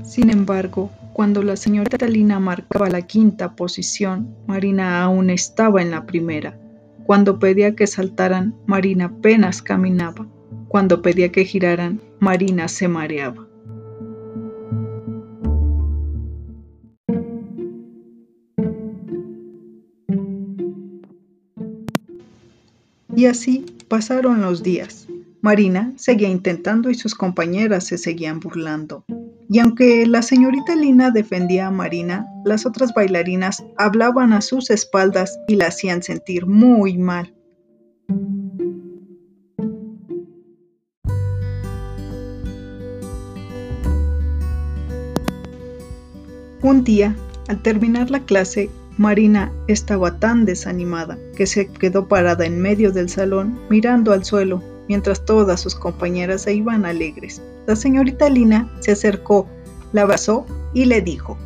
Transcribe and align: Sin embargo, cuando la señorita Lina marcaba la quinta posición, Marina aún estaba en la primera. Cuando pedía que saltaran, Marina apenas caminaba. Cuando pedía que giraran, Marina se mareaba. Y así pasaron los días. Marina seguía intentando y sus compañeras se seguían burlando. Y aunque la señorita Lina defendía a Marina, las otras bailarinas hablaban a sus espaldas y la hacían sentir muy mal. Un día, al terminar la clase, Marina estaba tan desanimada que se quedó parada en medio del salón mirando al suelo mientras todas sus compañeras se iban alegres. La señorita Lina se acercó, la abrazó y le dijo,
Sin 0.00 0.30
embargo, 0.30 0.90
cuando 1.12 1.42
la 1.42 1.56
señorita 1.56 2.06
Lina 2.06 2.40
marcaba 2.40 2.88
la 2.88 3.02
quinta 3.02 3.54
posición, 3.54 4.34
Marina 4.46 5.02
aún 5.02 5.28
estaba 5.28 5.82
en 5.82 5.90
la 5.90 6.06
primera. 6.06 6.58
Cuando 7.04 7.38
pedía 7.38 7.76
que 7.76 7.86
saltaran, 7.86 8.54
Marina 8.66 9.06
apenas 9.06 9.60
caminaba. 9.60 10.26
Cuando 10.68 11.02
pedía 11.02 11.30
que 11.30 11.44
giraran, 11.44 12.00
Marina 12.18 12.68
se 12.68 12.88
mareaba. 12.88 13.46
Y 23.14 23.26
así 23.26 23.66
pasaron 23.88 24.40
los 24.40 24.62
días. 24.62 25.06
Marina 25.42 25.92
seguía 25.96 26.28
intentando 26.28 26.88
y 26.88 26.94
sus 26.94 27.14
compañeras 27.14 27.84
se 27.84 27.98
seguían 27.98 28.40
burlando. 28.40 29.04
Y 29.48 29.58
aunque 29.58 30.06
la 30.06 30.22
señorita 30.22 30.74
Lina 30.76 31.10
defendía 31.10 31.66
a 31.66 31.70
Marina, 31.70 32.26
las 32.44 32.66
otras 32.66 32.94
bailarinas 32.94 33.64
hablaban 33.76 34.32
a 34.32 34.40
sus 34.40 34.70
espaldas 34.70 35.38
y 35.48 35.56
la 35.56 35.66
hacían 35.66 36.02
sentir 36.02 36.46
muy 36.46 36.98
mal. 36.98 37.34
Un 46.62 46.84
día, 46.84 47.16
al 47.48 47.60
terminar 47.60 48.10
la 48.10 48.20
clase, 48.20 48.70
Marina 48.96 49.52
estaba 49.68 50.18
tan 50.18 50.44
desanimada 50.44 51.18
que 51.36 51.46
se 51.46 51.66
quedó 51.66 52.06
parada 52.06 52.46
en 52.46 52.60
medio 52.60 52.92
del 52.92 53.08
salón 53.08 53.58
mirando 53.68 54.12
al 54.12 54.24
suelo 54.24 54.62
mientras 54.92 55.24
todas 55.24 55.58
sus 55.58 55.74
compañeras 55.74 56.42
se 56.42 56.52
iban 56.52 56.84
alegres. 56.84 57.40
La 57.66 57.76
señorita 57.76 58.28
Lina 58.28 58.70
se 58.80 58.92
acercó, 58.92 59.48
la 59.94 60.02
abrazó 60.02 60.44
y 60.74 60.84
le 60.84 61.00
dijo, 61.00 61.38